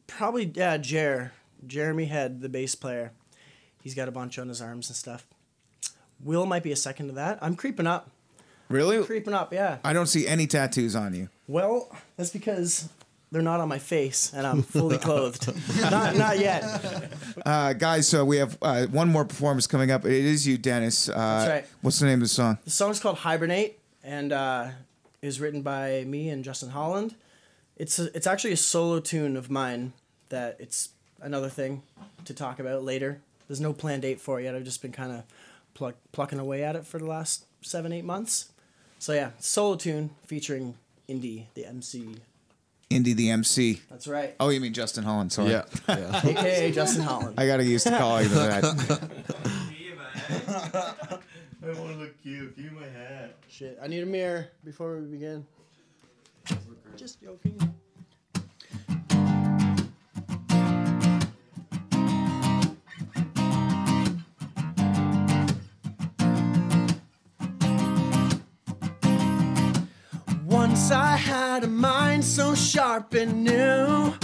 probably 0.06 0.50
yeah. 0.54 0.76
Jer, 0.78 1.32
Jeremy 1.66 2.06
Head, 2.06 2.40
the 2.40 2.48
bass 2.48 2.74
player. 2.74 3.12
He's 3.82 3.94
got 3.94 4.08
a 4.08 4.12
bunch 4.12 4.38
on 4.38 4.48
his 4.48 4.62
arms 4.62 4.88
and 4.88 4.96
stuff. 4.96 5.26
Will 6.22 6.46
might 6.46 6.62
be 6.62 6.72
a 6.72 6.76
second 6.76 7.08
to 7.08 7.12
that. 7.14 7.38
I'm 7.42 7.56
creeping 7.56 7.86
up, 7.86 8.10
Really? 8.68 9.04
creeping 9.04 9.34
up. 9.34 9.52
Yeah. 9.52 9.78
I 9.84 9.92
don't 9.92 10.06
see 10.06 10.26
any 10.26 10.46
tattoos 10.46 10.94
on 10.96 11.14
you. 11.14 11.28
Well, 11.48 11.94
that's 12.16 12.30
because 12.30 12.88
they're 13.32 13.42
not 13.42 13.60
on 13.60 13.68
my 13.68 13.78
face 13.78 14.32
and 14.34 14.46
I'm 14.46 14.62
fully 14.62 14.98
clothed. 14.98 15.52
not 15.80 16.14
not 16.16 16.38
yet. 16.38 16.62
Uh, 17.46 17.72
guys, 17.72 18.06
so 18.06 18.24
we 18.24 18.36
have 18.36 18.56
uh, 18.62 18.86
one 18.86 19.08
more 19.08 19.24
performance 19.24 19.66
coming 19.66 19.90
up. 19.90 20.04
It 20.04 20.12
is 20.12 20.46
you, 20.46 20.58
Dennis. 20.58 21.08
Uh, 21.08 21.14
That's 21.14 21.48
right. 21.50 21.66
What's 21.80 21.98
the 21.98 22.06
name 22.06 22.18
of 22.18 22.24
the 22.24 22.28
song? 22.28 22.58
The 22.64 22.70
song's 22.70 23.00
called 23.00 23.16
Hibernate 23.16 23.78
and 24.04 24.32
uh, 24.32 24.68
is 25.22 25.40
written 25.40 25.62
by 25.62 26.04
me 26.06 26.28
and 26.28 26.44
Justin 26.44 26.68
Holland. 26.70 27.14
It's 27.76 27.98
a, 27.98 28.14
it's 28.14 28.26
actually 28.26 28.52
a 28.52 28.56
solo 28.58 29.00
tune 29.00 29.36
of 29.36 29.50
mine 29.50 29.94
that 30.28 30.56
it's 30.60 30.90
another 31.20 31.48
thing 31.48 31.82
to 32.26 32.34
talk 32.34 32.58
about 32.60 32.84
later. 32.84 33.20
There's 33.48 33.60
no 33.60 33.72
planned 33.72 34.02
date 34.02 34.20
for 34.20 34.38
it 34.38 34.44
yet. 34.44 34.54
I've 34.54 34.64
just 34.64 34.82
been 34.82 34.92
kind 34.92 35.10
of 35.10 35.24
pluck, 35.74 35.94
plucking 36.12 36.38
away 36.38 36.62
at 36.62 36.76
it 36.76 36.86
for 36.86 36.98
the 36.98 37.06
last 37.06 37.46
seven 37.62 37.92
eight 37.92 38.04
months. 38.04 38.52
So 38.98 39.14
yeah, 39.14 39.30
solo 39.38 39.76
tune 39.76 40.10
featuring 40.26 40.74
Indie, 41.08 41.46
the 41.54 41.66
MC. 41.66 42.16
Indie 42.92 43.14
the 43.14 43.30
MC. 43.30 43.80
That's 43.90 44.06
right. 44.06 44.34
Oh, 44.40 44.48
you 44.48 44.60
mean 44.60 44.72
Justin 44.72 45.04
Holland? 45.04 45.32
Sorry. 45.32 45.50
Yeah. 45.50 45.64
yeah. 45.88 46.20
AKA 46.24 46.72
Justin 46.72 47.02
Holland. 47.02 47.38
I 47.38 47.46
got 47.46 47.58
to 47.58 47.64
used 47.64 47.86
to 47.86 47.96
calling 47.96 48.28
him 48.28 48.34
that. 48.34 48.64
I 51.62 51.66
want 51.66 51.92
to 51.92 51.98
look 51.98 52.22
cute. 52.22 52.56
Give 52.56 52.72
me 52.72 52.80
my 52.80 52.86
hat. 52.86 53.36
Shit, 53.48 53.78
I 53.82 53.86
need 53.86 54.02
a 54.02 54.06
mirror 54.06 54.48
before 54.64 54.96
we 54.96 55.06
begin. 55.06 55.46
Just 56.96 57.22
joking. 57.22 57.58
Once 70.72 70.90
I 70.90 71.16
had 71.16 71.64
a 71.64 71.66
mind 71.66 72.24
so 72.24 72.54
sharp 72.54 73.12
and 73.12 73.44
new. 73.44 74.14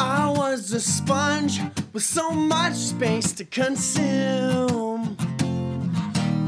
I 0.00 0.34
was 0.36 0.72
a 0.72 0.80
sponge 0.80 1.60
with 1.92 2.02
so 2.02 2.32
much 2.32 2.74
space 2.74 3.30
to 3.34 3.44
consume. 3.44 5.16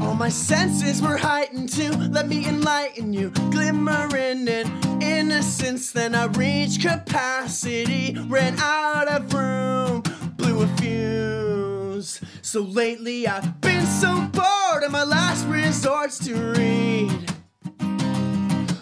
All 0.01 0.13
my 0.13 0.27
senses 0.27 1.01
were 1.01 1.15
heightened 1.15 1.69
too. 1.69 1.93
Let 1.93 2.27
me 2.27 2.45
enlighten 2.45 3.13
you. 3.13 3.29
Glimmering 3.49 4.49
in 4.49 4.67
innocence, 5.01 5.93
then 5.93 6.13
I 6.13 6.25
reached 6.25 6.81
capacity. 6.81 8.17
Ran 8.27 8.59
out 8.59 9.07
of 9.07 9.33
room, 9.33 10.03
blew 10.35 10.63
a 10.63 10.67
fuse. 10.75 12.19
So 12.41 12.59
lately 12.59 13.25
I've 13.25 13.61
been 13.61 13.85
so 13.85 14.19
bored, 14.33 14.83
and 14.83 14.91
my 14.91 15.05
last 15.05 15.47
resort's 15.47 16.19
to 16.25 16.35
read. 16.35 17.30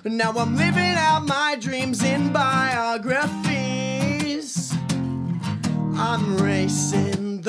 Now 0.06 0.32
I'm 0.32 0.56
living 0.56 0.96
out 0.96 1.28
my 1.28 1.58
dreams 1.60 2.02
in 2.04 2.32
biographies. 2.32 4.74
I'm 5.98 6.38
racing 6.38 7.42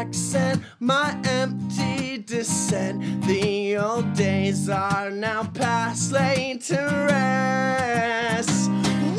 accent 0.00 0.60
my 0.80 1.16
empty 1.24 2.18
descent. 2.18 2.96
The 3.26 3.76
old 3.76 4.12
days 4.14 4.68
are 4.68 5.08
now 5.10 5.44
past, 5.54 6.10
laid 6.10 6.62
to 6.62 6.80
rest. 7.10 8.70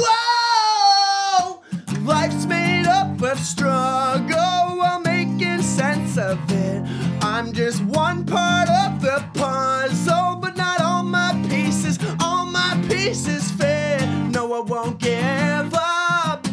Whoa! 0.01 1.63
Life's 2.03 2.45
made 2.45 2.87
up 2.87 3.21
of 3.21 3.39
struggle, 3.39 4.81
I'm 4.91 5.03
making 5.03 5.61
sense 5.61 6.17
of 6.17 6.37
it. 6.51 6.79
I'm 7.21 7.53
just 7.53 7.81
one 7.85 8.25
part 8.25 8.69
of 8.69 9.01
the 9.01 9.23
puzzle, 9.33 10.35
but 10.41 10.57
not 10.57 10.81
all 10.81 11.03
my 11.03 11.31
pieces, 11.49 11.97
all 12.19 12.45
my 12.45 12.71
pieces 12.89 13.49
fit. 13.53 14.05
No, 14.35 14.41
I 14.53 14.61
won't 14.73 14.99
give 14.99 15.73
up. 15.73 16.45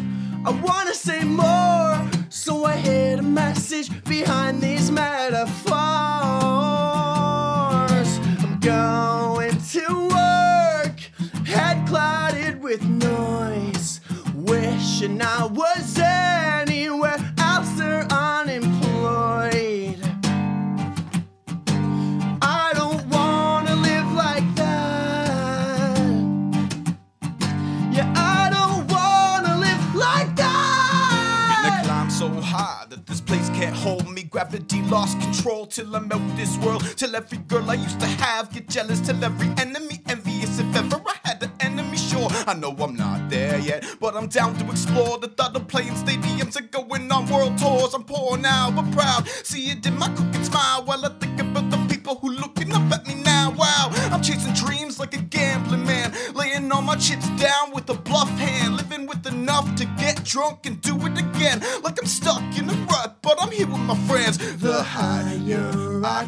I 0.45 0.51
wanna 0.65 0.93
say 0.93 1.23
more, 1.23 1.95
so 2.43 2.65
I 2.65 2.75
hid 2.75 3.19
a 3.19 3.21
message 3.21 3.89
behind 4.03 4.59
these 4.59 4.91
metaphors. 4.91 5.63
I'm 8.43 8.59
going 8.59 9.57
to 9.75 10.09
work, 10.11 10.99
head 11.47 11.87
clouded 11.87 12.61
with 12.61 12.83
noise, 12.83 14.01
wishing 14.35 15.21
I 15.21 15.45
was 15.45 15.97
anywhere 15.97 17.15
else 17.37 17.79
or 17.79 18.05
unemployed. 18.11 18.62
Till 35.65 35.95
I 35.95 35.99
melt 35.99 36.21
this 36.35 36.57
world. 36.57 36.83
Till 36.97 37.15
every 37.15 37.37
girl 37.39 37.69
I 37.69 37.75
used 37.75 37.99
to 37.99 38.05
have 38.05 38.51
get 38.53 38.69
jealous. 38.69 38.99
Till 38.99 39.23
every 39.23 39.49
enemy 39.57 40.01
envious. 40.07 40.59
If 40.59 40.75
ever 40.75 41.01
I 41.05 41.15
had 41.23 41.43
an 41.43 41.51
enemy, 41.59 41.97
sure. 41.97 42.27
I 42.47 42.53
know 42.53 42.75
I'm 42.79 42.95
not 42.95 43.29
there 43.29 43.59
yet, 43.59 43.85
but 43.99 44.15
I'm 44.15 44.27
down 44.27 44.55
to 44.57 44.69
explore. 44.69 45.17
The 45.17 45.27
thought 45.29 45.55
of 45.55 45.67
playing 45.67 45.93
stadiums 45.93 46.55
and 46.55 46.69
going 46.71 47.11
on 47.11 47.27
world 47.27 47.57
tours. 47.57 47.93
I'm 47.93 48.03
poor 48.03 48.37
now, 48.37 48.71
but 48.71 48.89
proud. 48.91 49.27
See 49.27 49.71
it 49.71 49.85
in 49.85 49.97
my 49.97 50.09
crooked 50.09 50.45
smile 50.45 50.83
while 50.85 51.05
I 51.05 51.09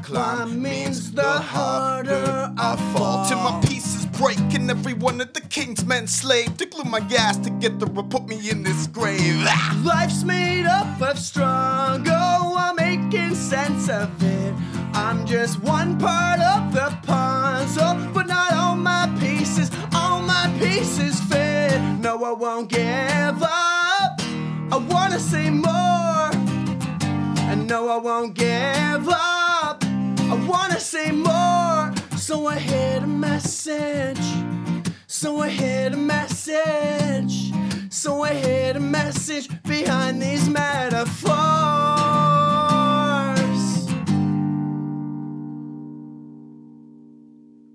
climb 0.05 0.61
means 0.61 1.11
the 1.13 1.23
harder 1.23 2.53
I 2.57 2.75
fall. 2.93 3.27
Till 3.27 3.39
my 3.39 3.59
pieces 3.65 4.05
break 4.05 4.53
and 4.53 4.69
every 4.69 4.93
one 4.93 5.19
of 5.19 5.33
the 5.33 5.41
king's 5.41 5.83
men 5.83 6.05
slave 6.05 6.55
to 6.57 6.65
glue 6.67 6.83
my 6.83 6.99
gas 6.99 7.37
together 7.37 7.87
or 7.95 8.03
put 8.03 8.27
me 8.27 8.37
in 8.51 8.61
this 8.61 8.85
grave. 8.85 9.43
Ah! 9.47 9.81
Life's 9.83 10.23
made 10.23 10.67
up 10.67 11.01
of 11.01 11.17
struggle, 11.17 12.53
I'm 12.65 12.75
making 12.75 13.33
sense 13.33 13.89
of 13.89 14.11
it. 14.21 14.53
I'm 14.93 15.25
just 15.25 15.63
one 15.63 15.97
part 15.97 16.39
of 16.39 16.71
the 16.71 16.95
puzzle, 17.01 17.95
but 18.13 18.27
not 18.27 18.53
all 18.53 18.75
my 18.75 19.11
pieces, 19.19 19.71
all 19.91 20.21
my 20.21 20.45
pieces 20.59 21.19
fit. 21.21 21.81
No, 21.99 22.23
I 22.23 22.31
won't 22.31 22.69
give 22.69 23.41
up. 23.41 24.21
I 24.71 24.77
wanna 24.87 25.19
say 25.19 25.49
more, 25.49 26.29
and 27.49 27.67
no, 27.67 27.89
I 27.89 27.97
won't 27.97 28.35
give 28.35 29.09
up. 29.09 29.34
Wanna 30.57 30.79
say 30.79 31.11
more, 31.11 31.93
so 32.15 32.47
I 32.47 32.57
hit 32.57 33.03
a 33.03 33.07
message. 33.07 34.25
So 35.05 35.41
I 35.41 35.49
hid 35.49 35.93
a 35.93 35.97
message. 35.97 37.51
So 37.89 38.21
I 38.23 38.33
hid 38.33 38.77
a 38.77 38.79
message 38.79 39.49
behind 39.63 40.21
these 40.21 40.47
metaphors. 40.47 41.35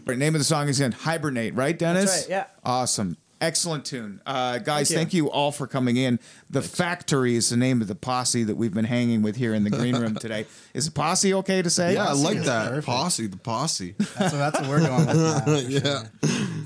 Right, 0.07 0.19
name 0.19 0.35
of 0.35 0.40
the 0.40 0.45
song 0.45 0.69
is 0.69 0.81
in 0.81 0.93
Hibernate, 0.93 1.55
right, 1.55 1.79
Dennis? 1.79 2.07
That's 2.07 2.23
right, 2.23 2.31
yeah. 2.31 2.47
Awesome. 2.64 3.19
Excellent 3.40 3.87
tune. 3.87 4.20
Uh, 4.26 4.59
guys, 4.59 4.88
Thank 4.88 4.90
you. 4.90 4.96
thank 4.96 5.14
you. 5.14 5.31
all 5.31 5.50
for 5.50 5.66
coming 5.66 5.96
in. 5.96 6.20
The 6.50 6.61
Factory 6.61 7.37
is 7.37 7.48
the 7.48 7.57
name 7.57 7.81
of 7.81 7.88
the 7.88 7.94
posse 7.94 8.44
that 8.44 8.55
we've 8.57 8.74
been 8.74 8.85
hanging 8.85 9.22
with 9.22 9.37
here 9.37 9.55
in 9.55 9.64
the 9.64 9.70
green 9.70 9.96
room 9.96 10.14
today. 10.20 10.44
Is 10.74 10.87
a 10.87 10.92
posse 10.92 11.33
okay 11.35 11.62
to 11.62 11.70
say? 11.70 11.94
Yeah, 11.94 12.09
I 12.09 12.12
like 12.12 12.42
that. 12.42 12.68
perfect. 12.68 12.87
Posse, 12.87 13.26
the 13.29 13.37
posse. 13.38 13.94
So 13.98 14.29
that's 14.37 14.61
what 14.61 14.68
we're 14.68 14.81
going 14.81 15.07
with. 15.07 15.16
Now, 15.16 15.40
for 15.40 15.50
yeah. 15.68 16.03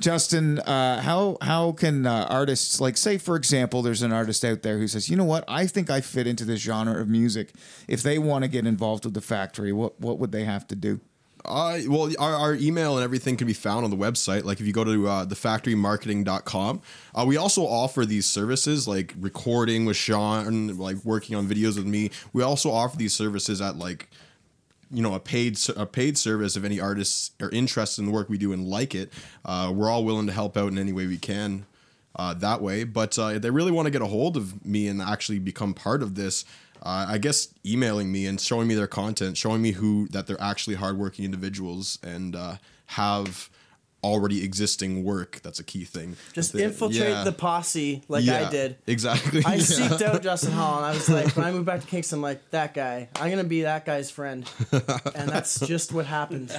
Justin, 0.01 0.59
uh, 0.59 1.01
how 1.01 1.37
how 1.41 1.73
can 1.73 2.07
uh, 2.07 2.27
artists 2.29 2.81
like 2.81 2.97
say 2.97 3.19
for 3.19 3.37
example, 3.37 3.81
there's 3.83 4.03
an 4.03 4.13
artist 4.13 4.45
out 4.45 4.63
there 4.63 4.79
who 4.79 4.89
says, 4.89 5.09
you 5.09 5.17
know 5.17 5.25
what, 5.25 5.45
I 5.47 5.67
think 5.67 5.91
I 5.91 6.01
fit 6.01 6.27
into 6.27 6.45
this 6.45 6.61
genre 6.61 7.01
of 7.01 7.09
music. 7.09 7.53
If 7.87 8.03
they 8.03 8.19
want 8.19 8.43
to 8.43 8.49
get 8.49 8.67
involved 8.67 9.05
with 9.05 9.15
the 9.15 9.21
factory, 9.21 9.73
what 9.73 10.01
what 10.01 10.19
would 10.19 10.33
they 10.33 10.45
have 10.45 10.67
to 10.69 10.75
do? 10.77 11.01
Uh, 11.45 11.81
well, 11.89 12.11
our, 12.19 12.35
our 12.35 12.55
email 12.55 12.97
and 12.97 13.05
everything 13.05 13.37
can 13.37 13.47
be 13.47 13.53
found 13.53 13.85
on 13.85 13.91
the 13.91 13.97
website. 13.97 14.45
Like 14.45 14.61
if 14.61 14.67
you 14.67 14.73
go 14.73 14.85
to 14.85 15.09
uh, 15.09 15.27
thefactorymarketing.com, 15.27 16.83
uh, 17.15 17.25
we 17.27 17.37
also 17.37 17.63
offer 17.63 18.07
these 18.07 18.27
services 18.27 18.89
like 18.89 19.15
recording 19.19 19.85
with 19.85 19.97
Sean, 19.97 20.77
like 20.79 20.97
working 21.05 21.37
on 21.37 21.47
videos 21.47 21.77
with 21.77 21.87
me. 21.87 22.11
We 22.33 22.43
also 22.43 22.71
offer 22.71 22.97
these 22.97 23.13
services 23.13 23.61
at 23.61 23.77
like 23.77 24.09
you 24.91 25.03
know 25.03 25.15
a 25.15 25.21
paid 25.21 25.59
a 25.77 25.87
paid 25.87 26.17
service 26.17 26.57
if 26.57 26.65
any 26.65 26.79
artists 26.79 27.33
are 27.41 27.51
interested 27.51 28.03
in 28.03 28.07
the 28.07 28.13
work 28.13 28.29
we 28.29 28.39
do 28.39 28.53
and 28.53 28.67
like 28.69 28.95
it 28.95 29.13
uh, 29.45 29.73
we're 29.75 29.91
all 29.91 30.05
willing 30.05 30.27
to 30.27 30.33
help 30.33 30.57
out 30.57 30.71
in 30.71 30.79
any 30.79 30.93
way 30.93 31.07
we 31.07 31.17
can 31.17 31.67
uh, 32.17 32.35
that 32.35 32.61
way 32.61 32.85
but 32.85 33.19
uh, 33.19 33.29
if 33.29 33.43
they 33.43 33.51
really 33.51 33.73
want 33.73 33.87
to 33.87 33.91
get 33.91 34.03
a 34.03 34.07
hold 34.07 34.37
of 34.37 34.65
me 34.65 34.87
and 34.87 35.01
actually 35.01 35.39
become 35.39 35.73
part 35.75 36.03
of 36.03 36.15
this 36.15 36.45
uh, 36.83 37.07
i 37.09 37.19
guess 37.19 37.49
emailing 37.65 38.11
me 38.13 38.27
and 38.27 38.41
showing 38.41 38.67
me 38.69 38.75
their 38.75 38.87
content 38.87 39.37
showing 39.37 39.61
me 39.63 39.73
who 39.73 40.07
that 40.09 40.27
they're 40.27 40.41
actually 40.41 40.77
hardworking 40.77 41.25
individuals 41.25 41.99
and 42.03 42.35
uh, 42.37 42.57
have 42.87 43.49
already 44.03 44.45
existing 44.45 45.03
work 45.03 45.41
that's 45.43 45.59
a 45.59 45.65
key 45.65 45.83
thing 45.85 46.15
Just 46.35 46.53
they- 46.53 46.65
infiltrate 46.65 47.09
yeah. 47.09 47.25
the 47.25 47.33
posse 47.33 48.03
like 48.09 48.29
I 48.29 48.51
did. 48.51 48.77
exactly 48.87 49.43
I 49.47 49.55
Yeah. 49.55 49.61
seeked 49.63 50.03
out 50.03 50.23
Justin 50.23 50.53
Hall 50.53 50.77
and 50.77 50.85
I 50.85 50.91
was 50.93 51.09
like, 51.09 51.35
when 51.35 51.47
I 51.47 51.51
moved 51.53 51.65
back 51.65 51.81
to 51.81 51.87
Kingston, 51.87 52.19
I'm 52.19 52.23
like, 52.23 52.51
that 52.51 52.75
guy, 52.75 53.09
I'm 53.17 53.29
going 53.31 53.39
to 53.43 53.49
be 53.49 53.63
that 53.63 53.87
guy's 53.87 54.11
friend. 54.11 54.47
And 55.15 55.31
that's 55.31 55.59
just 55.61 55.91
what 55.95 56.05
happened. 56.05 56.53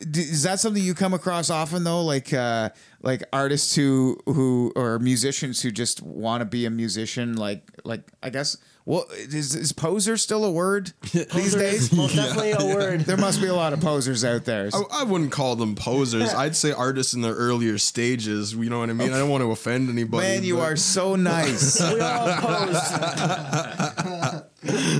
D- 0.00 0.20
Is 0.20 0.42
that 0.44 0.60
something 0.60 0.82
you 0.82 0.94
come 0.94 1.12
across 1.14 1.50
often 1.50 1.84
though? 1.84 2.02
Like 2.02 2.32
uh, 2.32 2.70
like 3.02 3.22
artists 3.32 3.74
who 3.74 4.18
who 4.26 4.72
or 4.74 4.98
musicians 4.98 5.60
who 5.60 5.70
just 5.70 6.02
want 6.02 6.40
to 6.40 6.44
be 6.46 6.64
a 6.66 6.70
musician? 6.70 7.36
Like 7.36 7.62
like 7.84 8.02
I 8.22 8.30
guess. 8.30 8.56
Well, 8.86 9.04
is, 9.12 9.54
is 9.54 9.72
poser 9.72 10.16
still 10.16 10.42
a 10.44 10.50
word 10.50 10.92
these 11.12 11.26
Poser 11.26 11.60
is 11.62 11.90
days? 11.90 11.92
most 11.96 12.16
definitely 12.16 12.52
a 12.52 12.74
word. 12.74 13.00
There 13.02 13.18
must 13.18 13.40
be 13.40 13.46
a 13.46 13.54
lot 13.54 13.74
of 13.74 13.80
posers 13.80 14.24
out 14.24 14.46
there. 14.46 14.70
I, 14.72 15.02
I 15.02 15.04
wouldn't 15.04 15.30
call 15.30 15.54
them 15.54 15.74
posers. 15.76 16.32
I'd 16.34 16.56
say 16.56 16.72
artists 16.72 17.12
in 17.12 17.20
their 17.20 17.34
earlier 17.34 17.76
stages. 17.76 18.54
You 18.54 18.70
know 18.70 18.80
what 18.80 18.88
I 18.88 18.94
mean? 18.94 19.12
I 19.12 19.18
don't 19.18 19.28
want 19.28 19.42
to 19.44 19.50
offend 19.52 19.90
anybody. 19.90 20.26
Man, 20.26 20.42
you 20.44 20.56
but- 20.56 20.62
are 20.72 20.76
so 20.76 21.14
nice. 21.14 21.78
We 21.92 22.00
all 22.00 22.32
pose. 22.36 22.74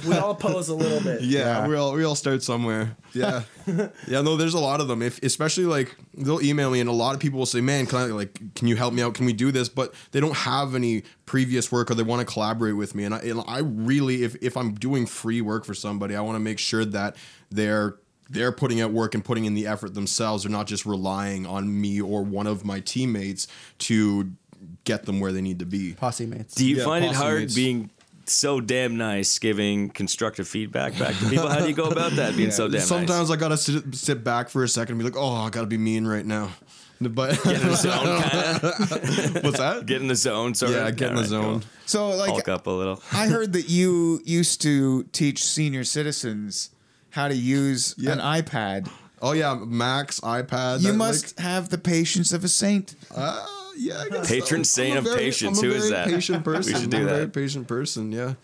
We 0.06 0.16
all 0.16 0.34
pose 0.34 0.68
a 0.68 0.74
little 0.74 1.00
bit. 1.00 1.22
Yeah, 1.22 1.66
we 1.66 1.74
all 1.76 1.92
we 1.92 2.04
all 2.04 2.14
start 2.14 2.42
somewhere. 2.42 2.96
Yeah, 3.12 3.42
yeah. 3.66 4.20
No, 4.22 4.36
there's 4.36 4.54
a 4.54 4.58
lot 4.60 4.80
of 4.80 4.88
them. 4.88 5.02
If 5.02 5.22
especially 5.22 5.64
like 5.64 5.96
they'll 6.14 6.42
email 6.42 6.70
me, 6.70 6.80
and 6.80 6.88
a 6.88 6.92
lot 6.92 7.14
of 7.14 7.20
people 7.20 7.38
will 7.38 7.46
say, 7.46 7.60
"Man, 7.60 7.86
can 7.86 7.98
I 7.98 8.04
like 8.06 8.54
can 8.54 8.68
you 8.68 8.76
help 8.76 8.94
me 8.94 9.02
out? 9.02 9.14
Can 9.14 9.26
we 9.26 9.32
do 9.32 9.50
this?" 9.52 9.68
But 9.68 9.94
they 10.12 10.20
don't 10.20 10.36
have 10.36 10.74
any 10.74 11.02
previous 11.26 11.70
work, 11.72 11.90
or 11.90 11.94
they 11.94 12.02
want 12.02 12.26
to 12.26 12.32
collaborate 12.32 12.76
with 12.76 12.94
me. 12.94 13.04
And 13.04 13.14
I, 13.14 13.18
and 13.18 13.42
I 13.46 13.58
really, 13.60 14.22
if 14.22 14.36
if 14.42 14.56
I'm 14.56 14.74
doing 14.74 15.06
free 15.06 15.40
work 15.40 15.64
for 15.64 15.74
somebody, 15.74 16.14
I 16.16 16.20
want 16.20 16.36
to 16.36 16.40
make 16.40 16.58
sure 16.58 16.84
that 16.84 17.16
they're 17.50 17.96
they're 18.28 18.52
putting 18.52 18.80
out 18.80 18.92
work 18.92 19.14
and 19.14 19.24
putting 19.24 19.44
in 19.44 19.54
the 19.54 19.66
effort 19.66 19.94
themselves. 19.94 20.44
They're 20.44 20.52
not 20.52 20.68
just 20.68 20.86
relying 20.86 21.46
on 21.46 21.80
me 21.80 22.00
or 22.00 22.22
one 22.22 22.46
of 22.46 22.64
my 22.64 22.78
teammates 22.78 23.48
to 23.78 24.30
get 24.84 25.04
them 25.06 25.18
where 25.20 25.32
they 25.32 25.40
need 25.40 25.58
to 25.58 25.66
be. 25.66 25.94
Posse 25.94 26.26
mates. 26.26 26.54
Do 26.54 26.64
you 26.64 26.76
Yeah, 26.76 26.84
find 26.84 27.04
it 27.04 27.12
hard 27.14 27.40
mates. 27.40 27.54
being 27.54 27.90
so 28.30 28.60
damn 28.60 28.96
nice, 28.96 29.38
giving 29.38 29.90
constructive 29.90 30.48
feedback 30.48 30.98
back 30.98 31.16
to 31.18 31.28
people? 31.28 31.48
How 31.48 31.60
do 31.60 31.68
you 31.68 31.74
go 31.74 31.84
about 31.90 32.12
that, 32.12 32.36
being 32.36 32.50
so 32.52 32.64
damn 32.68 32.78
nice? 32.78 32.86
Sometimes 32.88 33.28
nice? 33.28 33.36
I 33.36 33.40
gotta 33.40 33.56
sit, 33.56 33.94
sit 33.94 34.24
back 34.24 34.48
for 34.48 34.62
a 34.64 34.68
second 34.68 34.92
and 34.94 34.98
be 35.00 35.04
like, 35.04 35.16
"Oh, 35.16 35.32
I 35.34 35.50
gotta 35.50 35.66
be 35.66 35.78
mean 35.78 36.06
right 36.06 36.24
now." 36.26 36.50
But 37.02 37.42
Get 37.44 37.62
in 37.62 37.66
the 37.68 37.76
zone, 37.76 37.92
kind 38.22 38.62
of. 38.62 39.42
what's 39.42 39.56
that? 39.58 39.84
Get 39.86 40.02
in 40.02 40.08
the 40.08 40.14
zone, 40.14 40.54
sort 40.54 40.72
yeah, 40.72 40.88
of. 40.88 40.96
get 40.96 41.08
in 41.08 41.14
the 41.14 41.20
Alright, 41.22 41.30
zone. 41.30 41.60
cool. 41.60 41.68
So 41.86 42.08
like 42.10 42.28
Hulk 42.28 42.48
up 42.48 42.66
a 42.66 42.70
little. 42.70 43.02
I 43.10 43.26
heard 43.26 43.54
that 43.54 43.70
you 43.70 44.20
used 44.26 44.60
to 44.62 45.04
teach 45.04 45.42
senior 45.42 45.82
citizens 45.82 46.68
how 47.08 47.28
to 47.28 47.34
use 47.34 47.94
Yeah. 47.96 48.12
an 48.12 48.18
iPad. 48.18 48.90
Oh 49.22 49.32
yeah, 49.32 49.54
Max 49.54 50.20
iPad. 50.20 50.82
You 50.82 50.88
that, 50.92 50.98
must 50.98 51.40
have 51.40 51.70
the 51.70 51.78
patience 51.78 52.34
of 52.34 52.44
a 52.44 52.48
saint. 52.48 52.94
Uh, 53.16 53.46
yeah, 53.80 54.00
I 54.02 54.08
guess 54.08 54.28
Patron 54.28 54.64
so. 54.64 54.82
saint 54.82 54.92
I'm 54.92 54.98
of 54.98 55.04
very- 55.04 55.18
patience. 55.18 55.58
I'm 55.62 55.64
a 55.64 55.68
Who 55.68 55.74
is 55.76 55.88
very 55.88 55.94
that? 56.04 56.08
Patient 56.14 56.44
person. 56.44 56.72
We 56.74 56.80
should 56.80 56.90
do 56.90 56.96
I'm 56.98 57.02
a 57.02 57.06
that. 57.06 57.14
very 57.14 57.28
patient 57.28 57.68
person. 57.68 58.12
Yeah. 58.12 58.34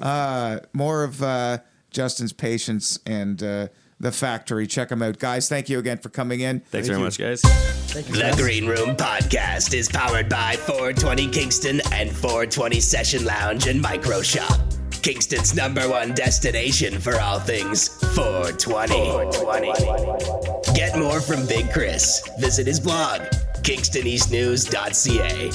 Uh, 0.00 0.58
more 0.72 1.04
of 1.04 1.22
uh, 1.22 1.58
Justin's 1.90 2.32
patience 2.32 2.98
and 3.06 3.42
uh, 3.42 3.68
the 3.98 4.12
factory. 4.12 4.66
Check 4.66 4.88
them 4.88 5.02
out, 5.02 5.18
guys. 5.18 5.48
Thank 5.48 5.68
you 5.68 5.78
again 5.78 5.98
for 5.98 6.08
coming 6.08 6.40
in. 6.40 6.60
Thanks 6.60 6.88
very 6.88 7.00
much, 7.00 7.18
guys. 7.18 7.42
The 7.42 8.34
Green 8.36 8.66
Room 8.66 8.96
Podcast 8.96 9.74
is 9.74 9.88
powered 9.88 10.28
by 10.28 10.54
420 10.56 11.28
Kingston 11.28 11.80
and 11.92 12.10
420 12.10 12.78
Session 12.80 13.24
Lounge 13.24 13.66
and 13.66 13.82
Micro 13.82 14.22
Shop. 14.22 14.58
Kingston's 15.02 15.54
number 15.54 15.88
one 15.88 16.12
destination 16.14 17.00
for 17.00 17.18
all 17.20 17.40
things 17.40 17.88
420. 18.14 18.94
420. 18.94 20.74
Get 20.74 20.96
more 20.98 21.20
from 21.20 21.46
Big 21.46 21.72
Chris. 21.72 22.22
Visit 22.38 22.66
his 22.66 22.78
blog, 22.78 23.22
kingstoneastnews.ca. 23.62 25.50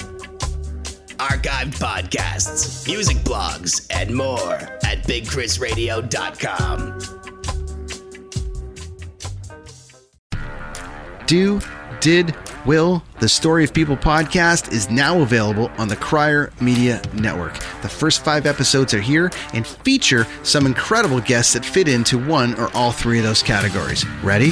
Archived 1.15 1.79
podcasts, 1.79 2.85
music 2.87 3.17
blogs, 3.17 3.87
and 3.89 4.13
more 4.13 4.53
at 4.83 5.03
bigchrisradio.com. 5.07 6.99
Do, 11.25 11.59
Did, 12.01 12.35
Will, 12.65 13.03
the 13.19 13.29
Story 13.29 13.63
of 13.63 13.73
People 13.73 13.97
podcast 13.97 14.71
is 14.71 14.89
now 14.91 15.21
available 15.21 15.71
on 15.77 15.87
the 15.87 15.95
Crier 15.95 16.51
Media 16.61 17.01
Network. 17.13 17.57
The 17.81 17.89
first 17.89 18.23
five 18.23 18.45
episodes 18.45 18.93
are 18.93 19.01
here 19.01 19.31
and 19.53 19.65
feature 19.65 20.27
some 20.43 20.65
incredible 20.65 21.21
guests 21.21 21.53
that 21.53 21.65
fit 21.65 21.87
into 21.87 22.17
one 22.23 22.53
or 22.59 22.69
all 22.75 22.91
three 22.91 23.17
of 23.17 23.23
those 23.23 23.41
categories. 23.41 24.05
Ready? 24.21 24.51